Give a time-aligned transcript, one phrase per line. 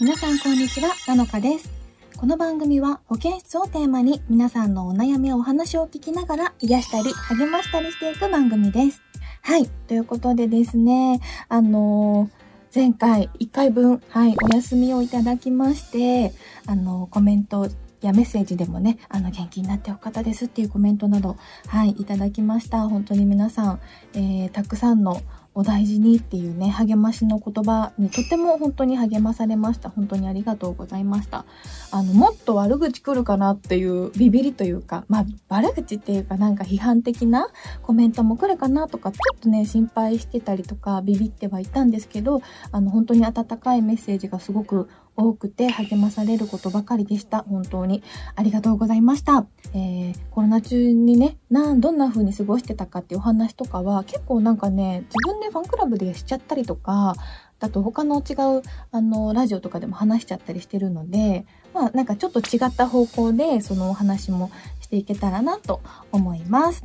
[0.00, 1.70] 皆さんこんにちは、なのかです。
[2.16, 9.02] この番組は保健室をテーマに皆さんのお悩みやお話を聞きながら癒したり励ましたりしていく番組です。
[9.42, 9.68] はい。
[9.86, 12.42] ということでですね、あのー
[12.74, 16.32] 前回1回分、はい、お休みをいただきまして、
[16.64, 17.68] あのコメント
[18.00, 21.36] やメッセージでもね、あの、元気になってよかったですっていうコメントなど、
[21.66, 22.88] はい、いただきました。
[22.88, 23.80] 本当に皆さん、
[24.14, 25.20] えー、たくさんの
[25.54, 29.90] お大事にっていうね、励ましの言葉にとても本当に励まされました。
[29.90, 31.44] 本当にありがとうございました。
[31.90, 37.48] あの、もっと悪口来るかなっていうビビりというか、まあ、悪口っていうかなんか批判的な
[37.82, 42.40] コメントも来るかなとか、ちょっとね、心配してたりとか、ビビってはいたんですけど、
[42.70, 47.44] あの、本当に温かいメッセージがすごく多くて励まされることばかりでした。
[47.48, 48.02] 本当に
[48.34, 49.46] ありがとうございました。
[49.74, 57.14] えー、コロナ中にね、なん、どんな風に過ごしてたかっていうお話とかは結構なんかね、自分でファンクラブでしちゃったりとか、
[57.58, 66.84] だと他の違う、あの、ラジオとかでも話しちゃったりしてるので、まあなんかちょっと違った方向でそのお話もしていけたらなと思います。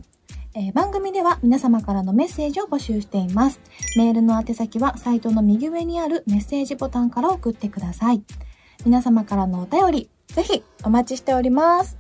[0.60, 3.60] えー番組では皆様からのメッセージを募集しています。
[3.96, 8.24] メールの宛先はサイトの右上にあるメッセージボタンから送ってください。
[8.84, 12.00] 皆様からのお便り、ぜひお待ちしております。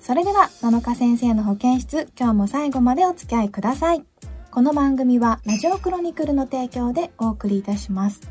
[0.00, 4.02] それでは、七日先生の保健室、今日も最後までお付き合いください。
[4.50, 8.22] この番組はラジオクロニクルの提供でお送りいたします。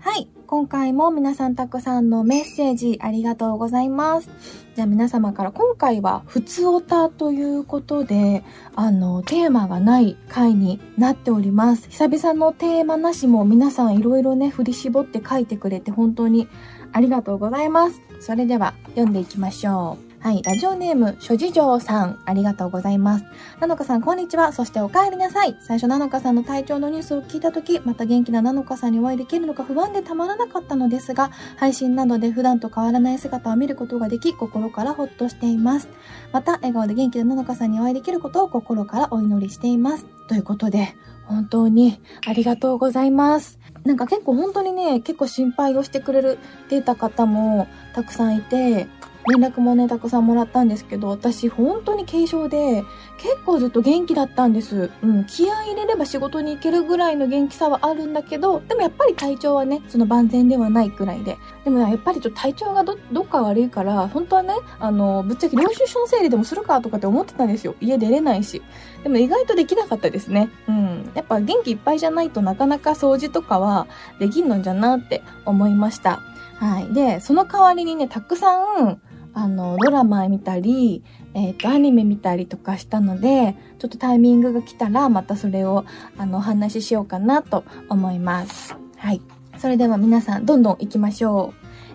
[0.00, 0.28] はい。
[0.52, 4.28] 今回も皆さんたくさんのメッセージありがとうございます。
[4.74, 8.44] じゃあ皆様から今回は普通オタということで、
[8.76, 11.88] あの、テーマがない回になっております。
[11.88, 16.46] 久々のテーマなしも皆さんいろいろね、振り絞って書いてくれて本当に
[16.92, 18.02] ありがとうございます。
[18.20, 20.11] それでは読んでいきましょう。
[20.22, 20.42] はい。
[20.44, 23.24] ラジオネーム、諸事情さん、ありがとうございます。
[23.58, 24.52] なのかさん、こんにちは。
[24.52, 25.56] そしてお帰りなさい。
[25.58, 35.88] 最初、なのかさんの体調のニュースを聞いたとき、また元気ななのかさんにお会いできるのか不安でたまらなかったのですが、配信などで普段と変わらない姿を見ることができ、心からほっとしています。
[36.30, 40.06] また、笑顔で元気ななのかさんにお会いできることを心からお祈りしています。
[40.28, 43.58] ということで、本当にありがとうございます。
[43.84, 48.86] なんか結構本当にね、結構心配をしてくれるっていた方もたくさんいて、
[49.28, 52.84] 連絡もね、たくさんもらったんですけど、私本当に軽症で、
[53.18, 54.90] 結構ずっと元気だったんです。
[55.02, 61.38] うん、気合い入れれば仕事に行けるぐらいの元気さはあるんだけど、でもやっぱり体調はね、その万全ではないくらいで。
[61.64, 67.76] でもやっぱりちょっと体調がど、どっか悪いから、本当はね、あの、ぶっちゃけ領収書の整理でもするかとかって思ってたんですよ。
[67.80, 68.60] 家出れないし。
[69.04, 70.50] でも意外とできなかったですね。
[70.68, 71.10] うん。
[71.14, 73.86] やっぱ元気いっぱいじゃないとなかなか掃除とかは
[74.18, 76.20] できんのんじゃなって思いました。
[76.58, 76.92] はい。
[76.92, 79.00] で、その代わりにね、たくさん、
[79.34, 81.02] あの、ドラマ見たり、
[81.34, 85.84] えっ、と、アニメ見たりとかしたので、ちょっとタイミングが来たら、またそれを、
[86.18, 88.76] あの、お話ししようかなと思います。
[88.96, 89.22] はい。
[89.58, 91.54] それでは皆さん、どんどん行きましょ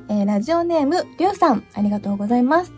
[0.10, 0.14] う。
[0.14, 2.74] えーラジオネーム、りゅうさん、ありがとうございます。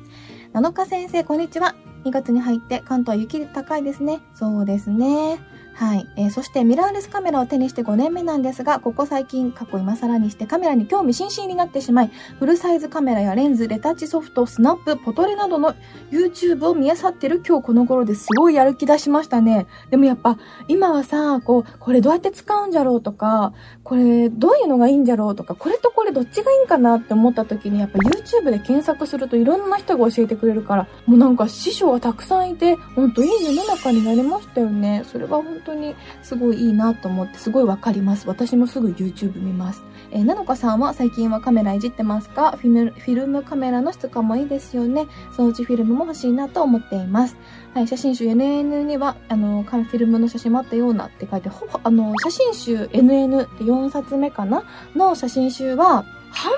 [0.51, 1.75] 七日先生、こんにちは。
[2.05, 4.19] 2月に入って関東は雪高いですね。
[4.33, 5.39] そうですね。
[5.79, 6.05] はい。
[6.17, 15.73] えーそしてミラーレスカメラを手にして5年目なんですが、ここ最近、過去今更にしてカメラに興味津々になってしまい、フルサイズカメラやレンズ、レタッチソフト、スナップ、ポトレなどの
[16.11, 19.67] YouTube を見漁ってる今日この頃ですごいやる気出しましたね。
[19.89, 20.37] でもやっぱ
[20.67, 23.53] 今はさ、こう、これどうやって使うんじゃろうとか、
[23.85, 35.05] これどういうのがいいんじゃろうとか、これとこれどっちがいいんかなって思った時にやっぱ YouTube で検索するといろんな人が教えてくれるから、もうなんか師匠がたくさんいて、ほんといい世の中になりましたよね。
[35.09, 38.27] それは本当当にすごいいいなと思ってすごいわかります。
[38.27, 39.83] 私もすぐ YouTube 見ます。
[40.11, 42.57] えー、なのかさんは最近はカメラいじってますか？
[42.57, 45.05] フィルフィルムカメラの質感もいいですよね。
[45.35, 47.37] そのうちフィルムも欲しいなと思っています。
[47.73, 54.63] はい、写真集 NN には、あの、フィルムの写真もあったようなって書いて、ほぼ、あの、写真集 NN って4冊目かな？
[54.95, 56.51] の写真集は、半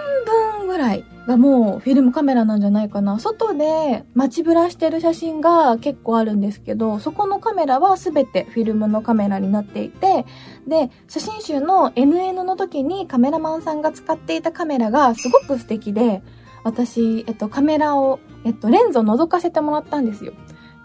[0.59, 3.19] 分ぐらいがもうフィルムカメラなんじゃないかな。
[3.19, 10.25] 外で街ぶらしてる写真が結構あるんですけど、そこのカメラは全てフィルムのカメラになっていて、
[10.67, 16.22] で、写真集の NN の時にカメラマンさんが使っていたカメラがすごく素敵で、
[16.63, 20.34] 私、えっと、カメラを、えっと、レンズを覗かせてもらったんですよ。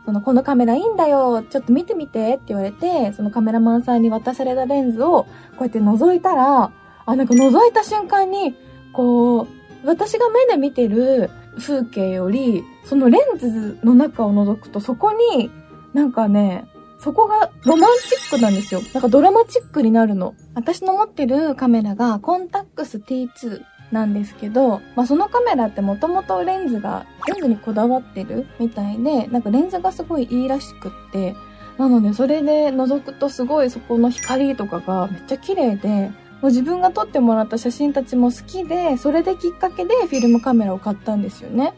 [0.06, 5.28] その、このカメラいいんだよ、ちょっと見てみてって言われて、そのカメラマンさんに渡されたレンズをこ
[5.60, 6.70] うやって覗いたら、
[7.06, 8.54] あ、なんか覗いた瞬間に、
[8.96, 9.46] こう、
[9.86, 15.50] 私が目で見てる風景より、そのレンズの中を覗くと、そこに、
[15.92, 16.66] なんかね、
[16.98, 18.80] そこがロマンチックなんですよ。
[18.94, 20.34] なんかドラマチックになるの。
[20.54, 23.62] 私の持ってるカメラがコンタックス T2
[23.92, 31.36] なんですけど、まあそのカメラってもともとレンズが、レンズにこだわってるみたいで、なんかレンズがすごいいいらしくって、
[31.76, 36.10] なのでそれで覗くとすごいそこの光とかがめっちゃ綺麗で、
[36.42, 41.74] 自分が撮ってもらった写真たちも好きで、それできっかけでフィルムカメラを買ったんですよね。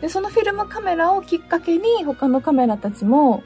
[0.00, 3.42] で、そのフィルムカメラをきっかけに他のカメラたちも、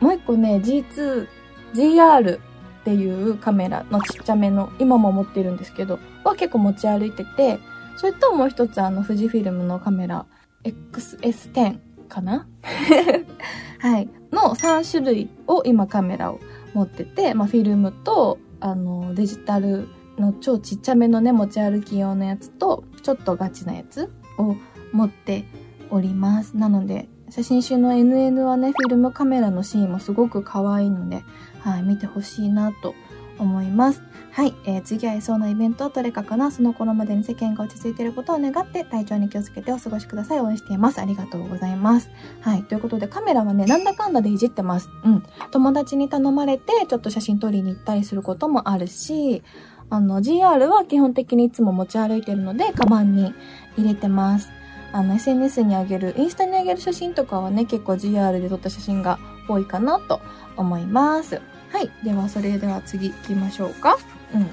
[0.00, 1.26] もう一個ね、G2、
[1.74, 2.40] GR っ
[2.84, 7.58] ていうカメラのちっちゃめの、今も持ってるんですけど、は結構持ち歩いてて、
[7.96, 10.26] それともう一つあの富士フィルムのカメラ、
[10.64, 12.46] XS10 かな？
[13.80, 14.08] はい。
[14.32, 16.40] の3種類を今カメラを
[16.74, 19.88] 持ってて、まあフィルムと、あの、デジタル
[20.18, 24.56] の超ちっちゃめのね、持ち歩き用のやつと、ちょっとガチなやつを
[24.92, 25.44] 持って
[25.90, 26.56] おります。
[26.56, 31.22] なので、写真集の NN はね、フィルムカメラのシーンもすごく可愛いので、
[31.60, 32.94] はい、見てほしいなと
[33.38, 34.02] 思います。
[34.32, 36.50] はい、えー、次会えそうなイベントはどれかかな？
[36.50, 40.40] その頃までに世間が落ち着いていることを願って体調に気をつけてお過ごしください。
[40.40, 41.00] 応援しています。
[41.00, 42.10] ありがとうございます。
[42.40, 44.90] はい、ということでカメラはね、なんだかんだでいじってます。
[45.04, 45.22] うん。
[45.50, 49.42] 友達に頼まれてちょっと写真撮りに行ったりすることもあるし、
[49.90, 53.34] あの、GR は基本的にいつも持ち歩いてるので、カバンに
[53.76, 54.50] 入れてます。
[54.92, 59.18] あの、SNS にあげる、インスタにあげる写真とかはね、結構 GR で撮った写真が
[59.48, 60.20] 多いかなと
[60.56, 61.40] 思います。
[61.72, 61.90] はい。
[62.04, 63.98] では、それでは次行きましょうか。
[64.34, 64.48] うんうん。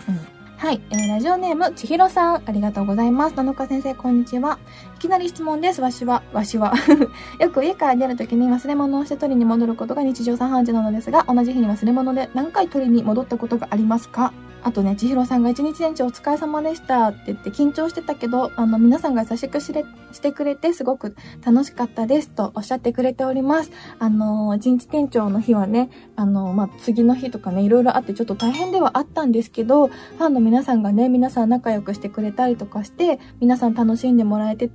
[0.58, 0.82] はい。
[0.90, 3.36] えー、ラジオネーム、ちひろさん、ありがとうございます。
[3.36, 4.58] 七日先生、こんにちは。
[4.96, 5.82] いきなり質問です。
[5.82, 6.74] わしは、わしは。
[7.40, 14.32] よく家から出るときに忘れ物をして取りに戻ることが日常茶飯事なのですが、同じ日に忘れ物で何回取りに戻ったことがありますか？
[14.66, 21.16] あとね、千尋さんが一日店長お疲れ様でしたって言って緊張してたけど、あの、皆さんが優しくしれしてくれてすごく
[21.46, 23.70] 楽しかったですとおっしゃってくれております。
[24.00, 34.72] あの、一日店長の日はね、あの、まあ、次の日とかね、いろいろあってちょっと大変ではあったんですけど、ファンの皆さんがね、皆さん仲良くしてくれたりとかして、皆さん楽しんでもらえて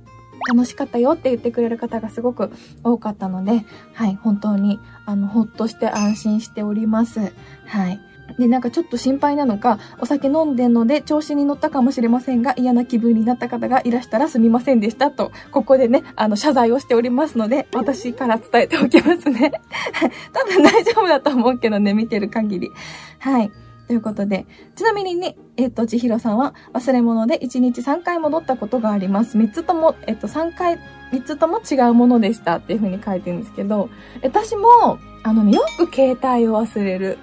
[0.47, 2.49] 楽しかったよって言ってくれる方がすごく
[2.85, 7.33] 多かったので、はい、本当に、あの、ほっとして安心しております。
[7.65, 7.99] はい。
[8.37, 19.51] で、なんかちょっと心配なのか、お酒飲んでんので調子に乗ったかもしれませんが、嫌な気分になった方がいらしたらすみませんでしたと、ここでね、あの、謝罪をしておりますので、私から伝えておきますね。
[20.33, 22.71] 多分大丈夫だと思うけどね、見てる限り。
[23.19, 23.51] はい。
[23.91, 24.45] ということで、
[24.77, 29.37] ちなみにね、えっ、ー、と、千尋さんは忘れ物で1日3回戻ったことがあります。
[29.37, 30.79] 3つとも、えっ、と、3回、
[31.11, 33.89] 3つとも違うものでしたっていう風に書いてるんですけど、
[34.23, 37.17] 私も、あのね、よく携帯を忘れる。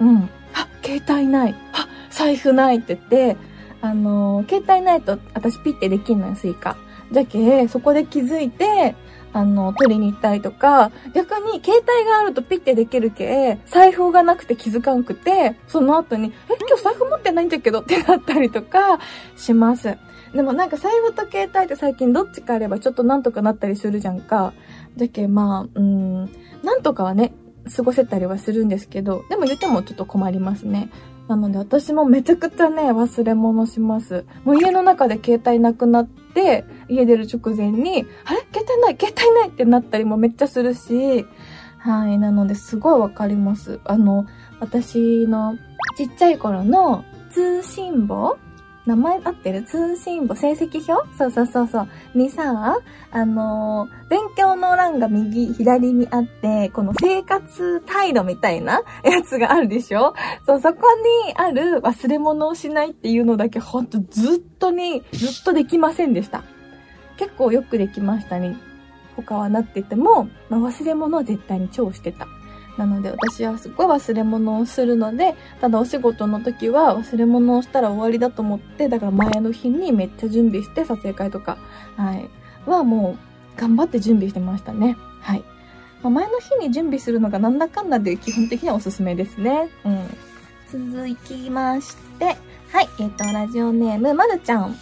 [0.00, 0.30] うん。
[0.98, 1.54] 携帯ない。
[1.72, 3.36] あ、 財布ないって言って、
[3.80, 6.76] あの、携帯ないと私ピッてできんのよ、 Suica。
[7.10, 8.94] じゃけ、そこで気づいて、
[9.34, 18.98] あの、取りに行ったりとか、逆に携帯があるとピッてできるけ、財布がなくて気づかんくて、その後に、え、今日財布持ってないんだけどってなったりとか
[19.36, 19.96] します。
[20.34, 24.52] でもなんか財布と携帯って最近どっちかあればちょっとなんとかなったりするじゃんか。
[24.96, 26.24] じゃけ、まあ、うん、
[26.62, 27.32] なんとかはね、
[27.74, 30.90] 過ごせたりはするんですけど、でも言ってもちょっと困りますね。
[31.28, 34.24] なので私もめちゃくちゃね、忘れ物します。
[34.44, 38.40] もう家の中で携帯なくなって、家出る直前に、あれ？
[38.52, 38.96] 携帯ない？
[38.98, 39.48] 携帯ない？
[39.48, 41.24] ってなったりもめっちゃするし、
[41.78, 42.18] はい。
[42.18, 43.80] なので、すごいわかります。
[43.84, 44.26] あの、
[44.60, 45.56] 私の
[45.96, 48.36] ちっちゃい頃の通信簿
[48.84, 51.16] 名前合ってる通信簿、成績表？
[51.16, 51.88] そうそうそうそう。
[52.14, 52.78] にさ、
[53.12, 60.14] あのー、勉強の欄が右、左にあって、この生活態度みたいなやつがあるでしょ？
[60.46, 60.80] そう、そこ
[61.26, 66.42] にある忘れ物をしないっていうのだけほんとずっとに、ずっとできませんでした。
[67.18, 68.56] 結構よくできましたね。
[69.14, 72.26] 他はなってても、まあ、忘れ物は絶対に超してた。
[72.78, 81.58] なので私はすごい忘れ物をするので、ただお仕事の時は忘れ物をしたら終わりだと思って、だから前の日にめっちゃ準備して撮影会とか、
[81.96, 82.28] はい、
[82.66, 83.16] はも
[83.56, 84.96] う頑張って準備してましたね。
[85.20, 85.44] はい。
[86.02, 89.68] まあ、前の日に準備するのがなんだかんだで基本的にはおすすめですね。
[89.84, 90.92] うん。
[90.94, 94.74] 続きまして、はい、えっ、ー、と、ラジオネーム、まるちゃん。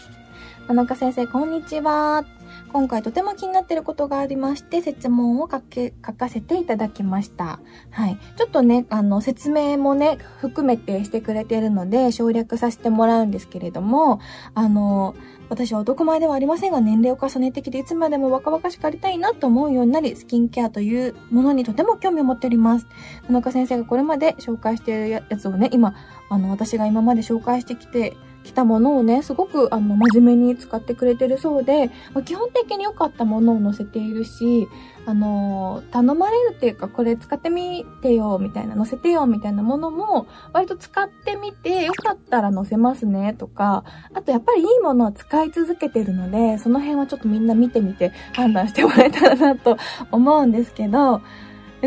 [0.68, 2.24] 七日先生、こんにちは。
[2.72, 7.60] 今回とても気になっていることがありまして、説問を書け、書かせていただきました。
[7.90, 8.18] はい。
[8.36, 14.20] ちょっとね、あの、説明もね、含めてしてくれているので、省略させてもらうんですけれども、
[14.54, 15.14] あの、
[15.48, 22.86] 私は男前ではありませんが、年齢を重ねてきて、いつまでも若々しくありたいなと思うようになり、スキンケアというものにとても興味を持っております。
[23.26, 25.94] 田中先生がこれまで紹介しているやつをね、今、
[26.28, 34.68] あの、私が今まで紹介してきて、来たものをね、すごくあの真面目に使ってくれてるそうで、ま、基本的に良かったものを載せているし、
[35.06, 49.76] あの、頼まれるっていうか、これ使ってみてよ、みたいな、載せてよ、みたいなものも、割と使ってみて、よかったら載せますね、とか、あとやっぱりいいものは使い続けてるので、その辺はちょっとみんな見てみて判断してもらえたらなと
[50.10, 51.20] 思うんですけど、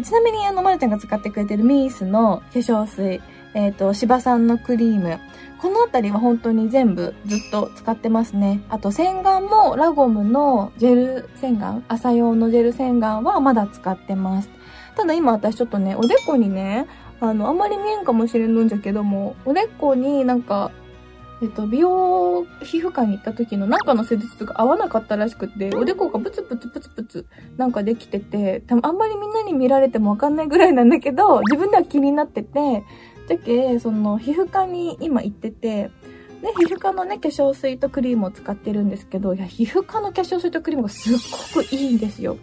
[0.01, 3.21] ちなみにあの、まるちゃんが使ってくれてるミースの化粧水、
[3.53, 5.19] えっ、ー、と、芝さんのクリーム。
[5.63, 8.61] このあたりは本当に全部ずっと使ってますね。
[8.67, 14.49] あと洗顔もラゴムのジェル洗顔、朝用のジェル洗顔はまだ使ってます。
[14.97, 16.85] ただ今私ちょっとね、おでこにね、
[17.21, 20.71] あの、あんまり見えんかもしれんのんじゃけども、おでこになんか、
[21.41, 32.83] えっと、美容皮膚科に行った時のなんかの施術が合わなかったらしくて、おでこがプツプツプツプツなんかできてて、多分あんまりみんなに見られてもわかんないぐらいなんだけど、自分では気になってて、
[33.27, 35.91] じゃけ、その皮膚科に今行ってて、
[36.41, 41.17] ね、皮膚科のね、化粧水とクリームを使ってるんですけど、いや、皮膚科の化粧水とクリームがすっ
[41.55, 42.37] ごくいいんですよ。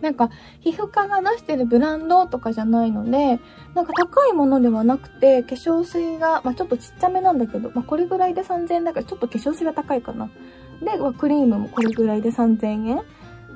[0.00, 3.40] なんか、皮膚科が出してるブランドとかじゃないので、
[3.74, 10.28] なんか高いものではなくて、化粧水が、まあ、ちょっとちっちゃめなんだけど、まあ、これぐらいで3000円だからちょっと化粧水が高いかな。
[10.80, 13.02] で、まあ、クリームもこれぐらいで3000円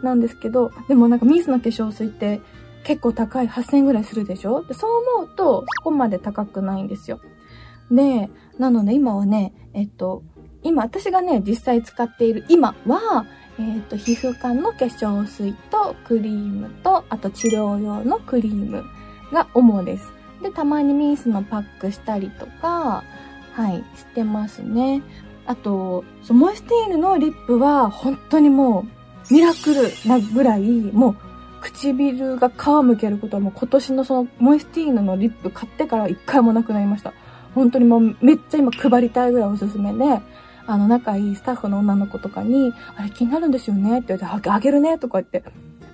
[0.02, 2.40] なんですけど、でもなんかミスの化粧水って
[2.86, 4.62] 結構高い8000円ぐらいするでしょ？
[4.62, 7.20] で、そう思うとそこまで高くないんですよ。
[7.90, 10.22] で、なので今はね、えっと、
[10.62, 13.26] 今私がね、実際使っている今は、
[13.58, 18.84] えっ、と、皮膚科の化粧水とクリームと、あと治療用のクリーム
[19.32, 20.12] が主です。
[20.40, 23.02] で、たまにミースのパックしたりとか、
[23.52, 25.02] はい、してますね。
[25.46, 28.86] あと、そモイスティーヌのリップは本当にも
[29.28, 31.16] うミラクルなぐらい、もう
[31.72, 32.52] 唇が皮
[32.84, 37.12] むけることはもう今年のそのモイスティーヌのリップ買ってから一回もなくなりました。
[37.54, 40.20] 本当にもうめっちゃ今配りたいぐらいおすすめで、
[40.66, 45.44] あの、仲いいスタッフの女の子とかに、あれ気になるんですよねって言われて、あげるねとか言って、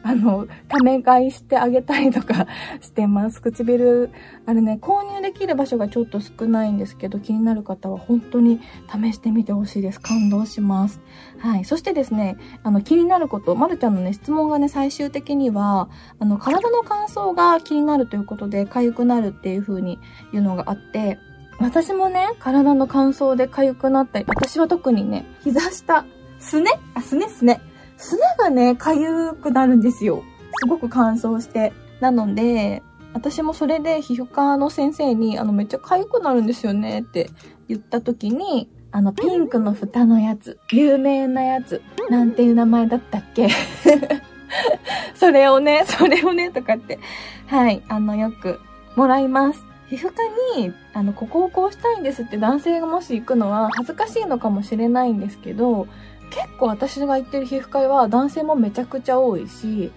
[0.03, 2.47] あの、ため買いしてあげたりとか
[2.81, 3.41] してます。
[3.41, 4.11] 唇、
[4.47, 10.01] あれね、購入できる場所がちょっと少ないんですけど、気になる方は本当に試してみてほしいです。
[10.01, 11.01] 感動します。
[11.39, 11.65] はい。
[11.65, 19.99] そしてですね、あの、気になること、まるちゃんのね、質問がね、最終的には、あの、体の乾燥が気になるということで、痒くなるっていう風に
[20.33, 21.19] 言うのがあって、
[21.59, 26.05] 私もね、体の乾燥で痒くなったり、私は特にね、膝下、
[26.39, 26.73] すね？
[26.95, 27.29] あ、すね？
[27.29, 27.61] すね。
[28.03, 30.23] すねがね、痒くなるんですよ。
[30.61, 31.73] すごく乾燥して。
[32.01, 32.83] なので、
[33.15, 37.31] 私もそれで皮膚科の先生に、あの、めっちゃ痒くなるんですよねって
[37.69, 43.49] 言った時に、あの、ピンクの蓋のやつ、有名なやつ、なんていう名前だったっけ？
[45.15, 46.99] それをね、それをね、とかって、
[47.47, 48.61] はい、あの、よく
[48.97, 49.65] もらいます。
[49.89, 50.23] 皮膚科
[50.59, 55.87] に、あの、ここをこうしたいんですって男性がもし行くのは恥ずかしいのかもしれないんですけど、
[56.35, 59.93] 結構私が行ってる皮膚科医は男性もめちゃくちゃ多いし、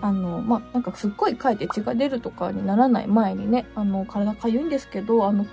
[0.00, 5.46] あの、まあ、なんかすっごい書いて血が出るとかにならない前にね、あの、体かゆいんですけど、あの、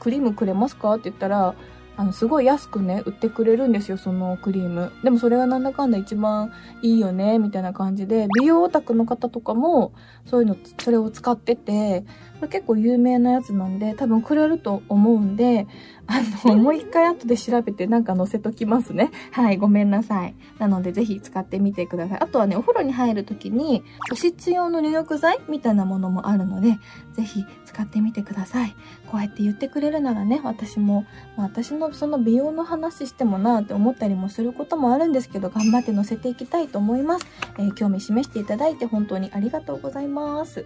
[0.00, 1.54] クリームくれますかって言ったら、
[1.96, 4.92] あの、すごい安くね、売ってくれるんですよ、そのクリーム。
[5.02, 9.92] でもそれがなんだかんだ一番いいよね、みたいな感じで、美容オタクの方とかも、
[10.24, 12.04] そういうの、それを使ってて、
[12.38, 15.66] これ結構有名なやつなんで、多分くれると思うんで、
[16.06, 19.10] あの、 もう一回後で調べてなんか載せときますね。
[19.32, 20.34] はい、ごめんなさい。
[20.58, 22.18] なのでぜひ使ってみてください。
[22.20, 26.78] あとはね、お風呂に入るときに、保湿用の入浴剤みたいなものもあるので、
[27.12, 28.74] ぜひ使ってみてください。
[29.06, 31.04] こうやって言ってくれるならね、私も、
[31.36, 37.26] まあ、私のその美容の話してもなって思ったりもすることもあるんですけど、頑張って載せていきたいと思います。
[37.58, 40.64] えー、興味示していただいて本当にありがとうございます。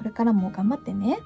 [0.00, 1.18] これからも頑張ってね。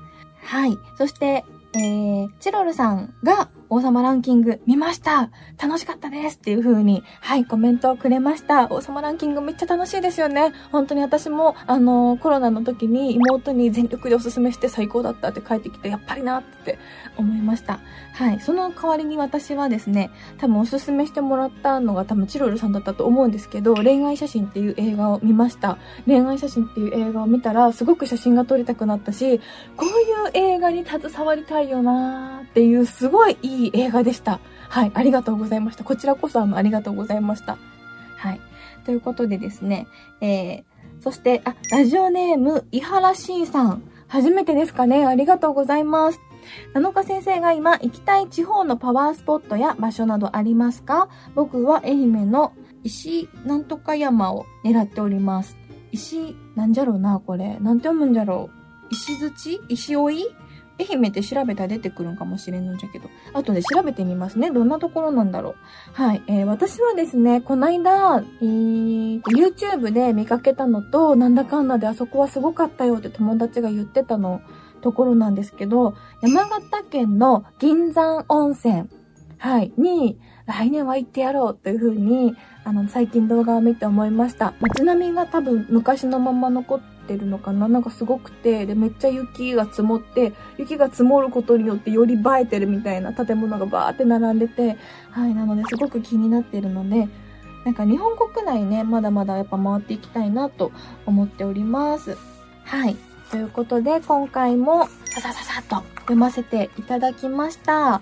[0.43, 0.77] はい。
[0.99, 1.45] そして、
[1.77, 5.31] えー、チロルさんが王様ランキング見ました
[5.61, 8.69] 楽しかったですっていう風に、はい、コメントをくれました。
[8.71, 10.53] 王様ランキングめっちゃ楽しいですよね。
[10.73, 16.79] 本当に私も、あの、コロナの時に妹に全力でおすすめして最高だったって帰ってきて、やっぱりなって
[17.17, 17.81] 思いました。
[18.13, 18.41] はい。
[18.41, 25.79] その代わりに私はですね、多分おすすめしてもらったのが多分チロルさんだったと思うんですけど、恋愛写真っていう映画を見ました。
[26.07, 29.39] 恋愛写真っていう映画を見たら、すごく写真が撮りたくなったし、
[29.77, 34.41] こういう映画に携わりたいよなーっていうすごいいいい映画でした。
[34.69, 34.93] はい。
[34.95, 35.85] ありがとうございました。
[35.85, 37.59] こちらこそあの、ありがとうございました。
[38.17, 38.41] はい。
[38.85, 39.87] ということでですね、
[40.21, 40.65] えー、
[41.01, 43.83] そして、あ、ラジオネーム、伊原 C さん。
[44.07, 46.21] 初めてですかねありがとうございます。
[46.75, 51.09] 七日先生が今行きたい地方のパワースポットや場所などありますか？
[51.35, 55.57] 僕は愛媛の石なんとか山を狙っております。
[55.91, 57.59] 石、なんじゃろうな、これ。
[57.61, 58.89] なんて読むんじゃろう。
[58.91, 60.27] 石槌石追い
[60.79, 63.09] 愛媛って調べたら出てくるんかもしれんのじゃけど。
[63.33, 64.51] あとで調べてみますね。
[64.51, 65.55] どんなところなんだろう。
[65.93, 66.23] はい。
[66.27, 74.41] えー、私はですね、こないだ、えー、YouTube で見かけたのと、なんだかんだであそこはすごかったよって友達が言ってたの
[74.81, 78.89] ところなんですけど、山形県の銀山温泉、
[79.45, 82.35] はい、に、来年は行ってやろうというふうに、
[82.65, 84.55] あの、最近動画を見て思いました。
[84.59, 94.79] 街並みが多分昔のまま残ってるのかななんかすごくて、で、めっちゃ雪が積もって、雪が積もることによってより映えてるみたいな建物がバーって並んでて、
[95.11, 97.07] はい、なのですごく気になってるので、
[97.67, 100.73] なんか日本国内ね、まだまだやっぱ回っていきたいなと
[101.05, 102.17] 思っております。
[102.65, 102.97] はい。
[103.31, 108.01] ということで、今回もささささっと読ませていただきました。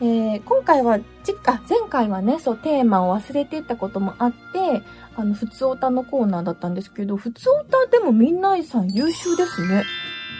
[0.00, 0.98] えー、今回は、
[1.46, 4.82] あ、前回はね、そう、テーマを忘れてたこともあって、
[5.16, 9.84] あの、普通オタのコーナーだったんですけど、普通オタでもみんなさん優秀ですね。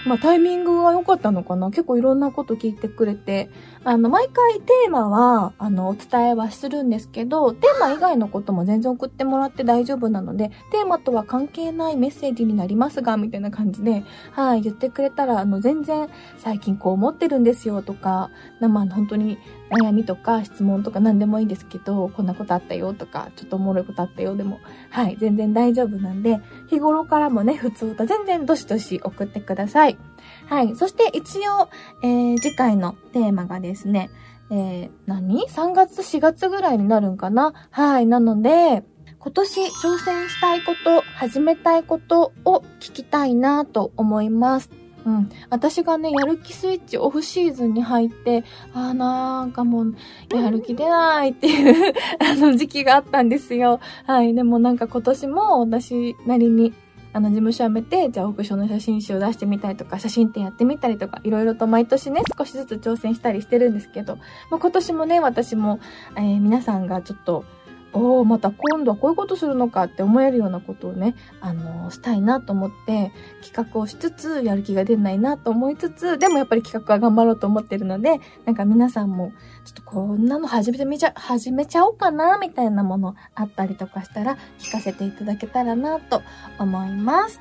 [0.07, 3.49] まあタイミングが良かったのかな結構いろんなこと聞いてくれて、
[3.87, 19.37] あの、毎回テーマは、あの、お伝えはするんですけど、テーマ以外のことも全然送ってもらって大丈夫なので、テーマとは関係ないメッセージになりますが、みたいな感じで、はい、言ってくれたら、あの、全然、最近こう思ってるんですよとか、まあ、本当に
[19.71, 29.99] 悩みとか質問とか何でもいいですけど、こんなことあったよとか、ちょっとおもろいことあったよでも、はい、全然大丈夫なんで、日頃からもね、普通と全然どしどし送ってください。
[30.47, 30.76] はい。
[30.76, 31.69] そして一応、
[32.02, 34.11] えー、次回のテーマがですね、
[34.50, 37.52] えー、何 ?3 月、4月ぐらいになるんかな？
[37.71, 38.07] はい。
[38.07, 38.85] なので、
[39.19, 44.71] 今年挑戦したいこと、始めたいことを聞きたいなと思います。
[45.07, 45.31] うん。
[45.50, 49.95] 私がね、やる気スイッチオフシーズンに入って、あーなんかもう、
[50.35, 53.81] やる気出ないっていう あの時期があったんですよ。
[54.07, 54.35] はい。
[54.35, 56.73] でもなんか今年も私なりに
[57.14, 64.16] あの、事務所辞めて、じゃあオークションの写真集を出してみたりとか、写真展やってみたりとか、いろいろと毎年ね、少しずつ挑戦したりしてるんですけど、
[64.50, 65.78] まあ、今年もね、私も、
[66.16, 67.44] えー、皆さんがちょっと、
[67.92, 79.33] おおまた今度はこういうことするのかって思えるようなことをね、あのー、したいなと思って、企画をしつつ、やる気が出ないなと思いつつ、でもやっぱり企画は頑張ろうと思ってるので、なんか皆さんも、
[79.64, 86.23] ちょっとこんなの始めてみちゃ、始めちゃおうかな、みたいなものあったりとかしたら、聞かせていただけたらなと
[86.59, 87.40] 思います。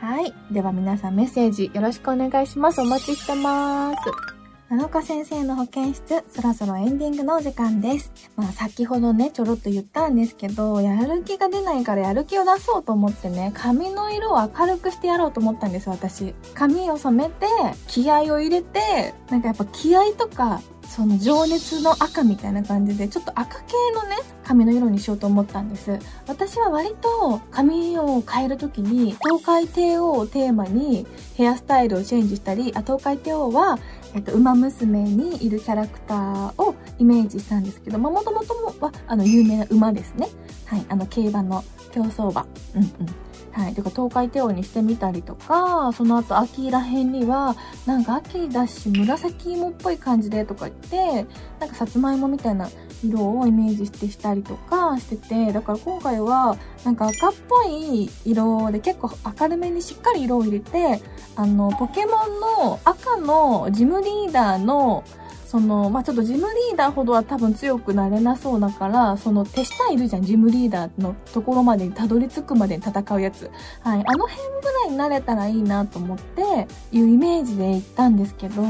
[0.00, 0.34] はい。
[0.50, 2.80] では皆さんメッセージよろしくお願いします。
[2.80, 3.96] お待ちしてます。
[4.68, 8.10] 七日先生の保健室、そろそろエンディングのお時間です。
[8.36, 16.34] まあ先ほどね、ちょろっと言ったんですけど、やる気が出ないからやる気を出そうと思ってね、髪の色を明るくしてやろうと思ったんです、私。
[16.54, 17.46] 髪を染めて、
[17.86, 25.98] 気合を入れて、なんかやっぱ気合とか、その情熱の赤みたいな感じで、ちょっと赤系のね、髪の色にしようと思ったんです。
[26.26, 33.78] 私は割と髪を変える時に、東海帝王をテーマにヘアスタイルをチェンジしたり、あ、東海帝王は、
[34.14, 40.28] えっと、馬娘にいるキャラクターをイメージしたんですけど、まあ、もともとは、あの、有名な馬ですね。
[40.66, 42.46] はい、あの、競馬の競走馬。
[42.74, 43.31] うんうん。
[43.52, 43.74] はい。
[43.74, 51.26] とか、東海帝王にしてみたりとか、その後、秋ら辺には、なんか秋だし、紫芋っぽい感じでとか言って、
[51.60, 52.70] なんかさつまいもみたいな
[53.04, 61.02] 色をイメージしてしたりとかしてて、だから今回は、なんか赤っぽい色で結構明るめにしっかり色を入れて、
[61.36, 65.04] あの、ポケモンの赤のジムリーダーの
[65.52, 73.50] その、まあ、ちょっとジムリーダーほどは多分強くなれなそうだから、その手下いるじゃん、ジムリーダーのところまでにたどり着くまでに戦うやつ。
[73.82, 74.02] はい。
[74.06, 78.62] あの辺ぐらいになれたらいいなと思って、いうイメージで行ったんですけど、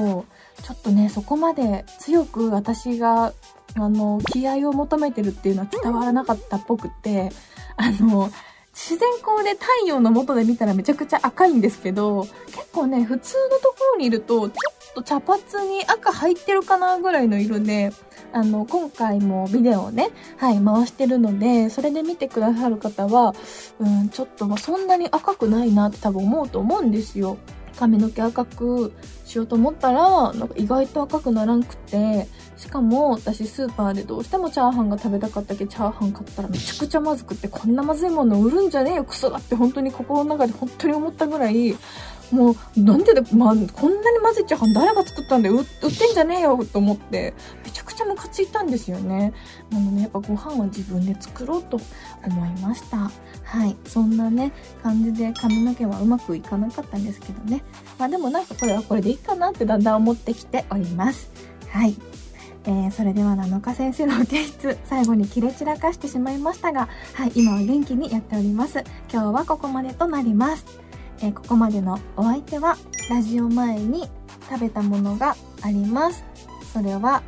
[0.60, 3.32] ちょっとね、そこまで強く私が、
[3.76, 7.30] あの、気合を求めてるっていうのは伝わらなかったっぽくて、
[7.76, 8.28] あの、
[8.74, 17.92] 自然光で太陽の元で見たらめちゃくちゃ赤いんですけど、結構ね、普通のところにいると、ちょっっと茶髪に赤入ってるかなぐらいの色で、
[18.32, 23.34] あの、今回もビデオをね、はい、回してるので、それで見てくださる方は、
[23.80, 27.38] うん、ちょっとそんなに赤くないなって多分思うと思うんですよ。
[27.76, 28.92] 髪の毛赤く
[29.24, 41.74] しようと思ったら、なんか意外と赤くならんくて、しかも私スーパーでどうしてもチャーハンが食べたかったけど、チャーハン買ったらめちゃくちゃまずくって、こんなまずいもの売るんじゃねえよ、クソだって本当に心の中で本当に思ったぐらい、
[42.32, 49.32] もう、なんでで、まあ、こんなに混ぜチャーハン誰が作ったんだよ売ってんじゃねえよと思って、めちゃくちゃムカついたんですよね。
[49.70, 51.78] なので、やっぱご飯は自分で作ろうと
[52.26, 53.10] 思いました。
[53.44, 53.76] はい。
[53.86, 57.62] そんなね、感じで髪の毛はうまくいかなかったんですけどね。
[57.98, 61.30] まあでもなんかこれはこれでいいかなってだんだん思ってきております。
[61.68, 61.94] はい。
[62.64, 68.84] えー、それでは7日先生の提出、最後に切れ散らかしてしまいましたが、はい、今は元気にやっております。
[69.12, 70.81] 今日はここまでとなります。
[71.22, 72.76] えー、ここまでのお相手は、
[73.08, 74.08] ラジオ前に
[74.50, 76.24] 食べたものがあります。
[76.72, 77.22] それは、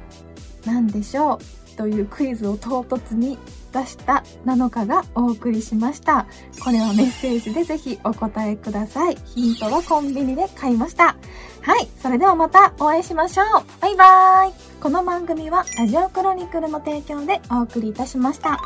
[0.67, 1.77] 何でしょう？
[1.77, 3.37] というクイズを唐突に
[3.73, 6.27] 出した7日がお送りしました。
[6.63, 9.17] これはメッセージでぜひお答えください。
[9.35, 11.17] ヒントはコンビニで買いました。
[11.63, 11.89] はい。
[12.01, 13.47] それではまたお会いしましょう。
[13.81, 14.53] バイバーイ。
[14.81, 18.61] この番組はラジオクロニクルの提供でお送りいたしました。